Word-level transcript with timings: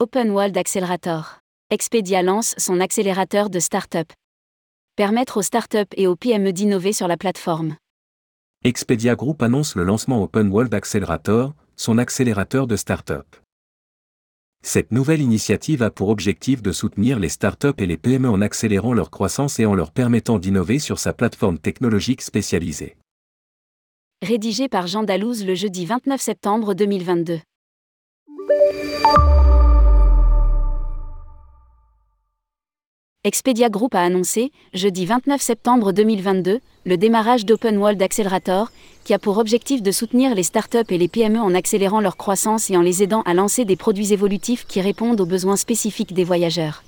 Open 0.00 0.30
World 0.30 0.56
Accelerator. 0.56 1.40
Expedia 1.70 2.22
lance 2.22 2.54
son 2.56 2.78
accélérateur 2.78 3.50
de 3.50 3.58
start-up. 3.58 4.12
Permettre 4.94 5.38
aux 5.38 5.42
start-up 5.42 5.88
et 5.96 6.06
aux 6.06 6.14
PME 6.14 6.52
d'innover 6.52 6.92
sur 6.92 7.08
la 7.08 7.16
plateforme. 7.16 7.74
Expedia 8.62 9.16
Group 9.16 9.42
annonce 9.42 9.74
le 9.74 9.82
lancement 9.82 10.22
Open 10.22 10.52
World 10.52 10.72
Accelerator, 10.72 11.52
son 11.74 11.98
accélérateur 11.98 12.68
de 12.68 12.76
start-up. 12.76 13.26
Cette 14.62 14.92
nouvelle 14.92 15.20
initiative 15.20 15.82
a 15.82 15.90
pour 15.90 16.10
objectif 16.10 16.62
de 16.62 16.70
soutenir 16.70 17.18
les 17.18 17.28
start-up 17.28 17.80
et 17.80 17.86
les 17.86 17.96
PME 17.96 18.30
en 18.30 18.40
accélérant 18.40 18.94
leur 18.94 19.10
croissance 19.10 19.58
et 19.58 19.66
en 19.66 19.74
leur 19.74 19.90
permettant 19.90 20.38
d'innover 20.38 20.78
sur 20.78 21.00
sa 21.00 21.12
plateforme 21.12 21.58
technologique 21.58 22.22
spécialisée. 22.22 22.96
Rédigé 24.22 24.68
par 24.68 24.86
Jean 24.86 25.02
Dalouse 25.02 25.44
le 25.44 25.56
jeudi 25.56 25.86
29 25.86 26.20
septembre 26.20 26.74
2022. 26.74 27.40
Expedia 33.28 33.68
Group 33.68 33.94
a 33.94 34.00
annoncé, 34.00 34.52
jeudi 34.72 35.04
29 35.04 35.38
septembre 35.42 35.92
2022, 35.92 36.60
le 36.86 36.96
démarrage 36.96 37.44
d'Open 37.44 37.76
World 37.76 38.00
Accelerator, 38.00 38.72
qui 39.04 39.12
a 39.12 39.18
pour 39.18 39.36
objectif 39.36 39.82
de 39.82 39.90
soutenir 39.90 40.34
les 40.34 40.42
startups 40.42 40.78
et 40.88 40.96
les 40.96 41.08
PME 41.08 41.38
en 41.38 41.52
accélérant 41.54 42.00
leur 42.00 42.16
croissance 42.16 42.70
et 42.70 42.76
en 42.78 42.80
les 42.80 43.02
aidant 43.02 43.20
à 43.26 43.34
lancer 43.34 43.66
des 43.66 43.76
produits 43.76 44.14
évolutifs 44.14 44.66
qui 44.66 44.80
répondent 44.80 45.20
aux 45.20 45.26
besoins 45.26 45.56
spécifiques 45.56 46.14
des 46.14 46.24
voyageurs. 46.24 46.84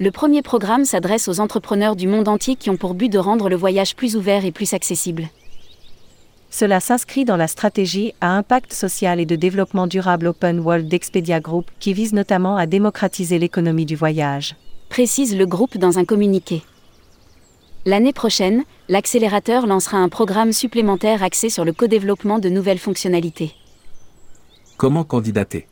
Le 0.00 0.10
premier 0.10 0.42
programme 0.42 0.84
s'adresse 0.84 1.28
aux 1.28 1.38
entrepreneurs 1.38 1.94
du 1.94 2.08
monde 2.08 2.26
entier 2.26 2.56
qui 2.56 2.68
ont 2.68 2.76
pour 2.76 2.94
but 2.94 3.08
de 3.08 3.18
rendre 3.18 3.48
le 3.48 3.54
voyage 3.54 3.94
plus 3.94 4.16
ouvert 4.16 4.44
et 4.44 4.50
plus 4.50 4.74
accessible. 4.74 5.28
Cela 6.50 6.80
s'inscrit 6.80 7.24
dans 7.24 7.36
la 7.36 7.46
stratégie 7.46 8.14
à 8.20 8.36
impact 8.36 8.72
social 8.72 9.20
et 9.20 9.26
de 9.26 9.36
développement 9.36 9.86
durable 9.86 10.26
Open 10.26 10.58
World 10.58 10.88
d'Expedia 10.88 11.38
Group 11.38 11.70
qui 11.78 11.92
vise 11.92 12.14
notamment 12.14 12.56
à 12.56 12.66
démocratiser 12.66 13.38
l'économie 13.38 13.86
du 13.86 13.94
voyage 13.94 14.56
précise 14.90 15.36
le 15.36 15.46
groupe 15.46 15.78
dans 15.78 15.98
un 15.98 16.04
communiqué. 16.04 16.62
L'année 17.86 18.12
prochaine, 18.12 18.64
l'accélérateur 18.88 19.66
lancera 19.66 19.98
un 19.98 20.08
programme 20.08 20.52
supplémentaire 20.52 21.22
axé 21.22 21.48
sur 21.48 21.64
le 21.64 21.72
co-développement 21.72 22.40
de 22.40 22.48
nouvelles 22.48 22.80
fonctionnalités. 22.80 23.54
Comment 24.76 25.04
candidater? 25.04 25.68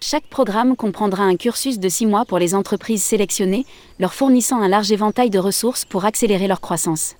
Chaque 0.00 0.26
programme 0.26 0.76
comprendra 0.76 1.24
un 1.24 1.36
cursus 1.36 1.78
de 1.78 1.88
6 1.88 2.04
mois 2.04 2.26
pour 2.26 2.38
les 2.38 2.54
entreprises 2.54 3.02
sélectionnées, 3.02 3.64
leur 3.98 4.12
fournissant 4.12 4.60
un 4.60 4.68
large 4.68 4.92
éventail 4.92 5.30
de 5.30 5.38
ressources 5.38 5.86
pour 5.86 6.04
accélérer 6.04 6.46
leur 6.46 6.60
croissance. 6.60 7.16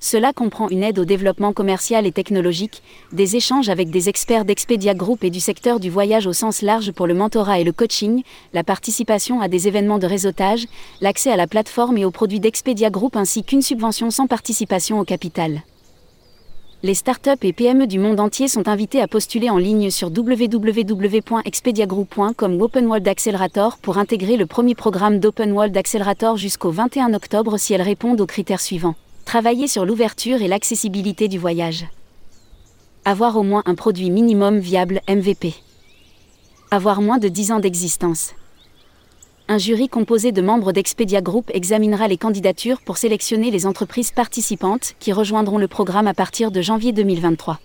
Cela 0.00 0.32
comprend 0.32 0.68
une 0.68 0.84
aide 0.84 1.00
au 1.00 1.04
développement 1.04 1.52
commercial 1.52 2.06
et 2.06 2.12
technologique, 2.12 2.84
des 3.12 3.34
échanges 3.34 3.68
avec 3.68 3.90
des 3.90 4.08
experts 4.08 4.44
d'Expedia 4.44 4.94
Group 4.94 5.24
et 5.24 5.30
du 5.30 5.40
secteur 5.40 5.80
du 5.80 5.90
voyage 5.90 6.28
au 6.28 6.32
sens 6.32 6.62
large 6.62 6.92
pour 6.92 7.08
le 7.08 7.14
mentorat 7.14 7.58
et 7.58 7.64
le 7.64 7.72
coaching, 7.72 8.22
la 8.52 8.62
participation 8.62 9.40
à 9.40 9.48
des 9.48 9.66
événements 9.66 9.98
de 9.98 10.06
réseautage, 10.06 10.66
l'accès 11.00 11.32
à 11.32 11.36
la 11.36 11.48
plateforme 11.48 11.98
et 11.98 12.04
aux 12.04 12.12
produits 12.12 12.38
d'Expedia 12.38 12.90
Group 12.90 13.16
ainsi 13.16 13.42
qu'une 13.42 13.62
subvention 13.62 14.12
sans 14.12 14.28
participation 14.28 15.00
au 15.00 15.04
capital. 15.04 15.62
Les 16.84 16.94
startups 16.94 17.30
et 17.42 17.52
PME 17.52 17.88
du 17.88 17.98
monde 17.98 18.20
entier 18.20 18.46
sont 18.46 18.68
invités 18.68 19.00
à 19.00 19.08
postuler 19.08 19.50
en 19.50 19.58
ligne 19.58 19.90
sur 19.90 20.12
www.expediagroup.com 20.16 22.62
Open 22.62 22.86
World 22.86 23.08
Accelerator 23.08 23.78
pour 23.78 23.98
intégrer 23.98 24.36
le 24.36 24.46
premier 24.46 24.76
programme 24.76 25.18
d'Open 25.18 25.50
World 25.50 25.76
Accelerator 25.76 26.36
jusqu'au 26.36 26.70
21 26.70 27.14
octobre 27.14 27.58
si 27.58 27.74
elles 27.74 27.82
répondent 27.82 28.20
aux 28.20 28.26
critères 28.26 28.60
suivants. 28.60 28.94
Travailler 29.28 29.68
sur 29.68 29.84
l'ouverture 29.84 30.40
et 30.40 30.48
l'accessibilité 30.48 31.28
du 31.28 31.38
voyage. 31.38 31.84
Avoir 33.04 33.36
au 33.36 33.42
moins 33.42 33.62
un 33.66 33.74
produit 33.74 34.08
minimum 34.10 34.58
viable 34.58 35.02
MVP. 35.06 35.52
Avoir 36.70 37.02
moins 37.02 37.18
de 37.18 37.28
10 37.28 37.52
ans 37.52 37.60
d'existence. 37.60 38.32
Un 39.46 39.58
jury 39.58 39.90
composé 39.90 40.32
de 40.32 40.40
membres 40.40 40.72
d'Expedia 40.72 41.20
Group 41.20 41.50
examinera 41.52 42.08
les 42.08 42.16
candidatures 42.16 42.80
pour 42.80 42.96
sélectionner 42.96 43.50
les 43.50 43.66
entreprises 43.66 44.12
participantes 44.12 44.94
qui 44.98 45.12
rejoindront 45.12 45.58
le 45.58 45.68
programme 45.68 46.06
à 46.06 46.14
partir 46.14 46.50
de 46.50 46.62
janvier 46.62 46.92
2023. 46.92 47.58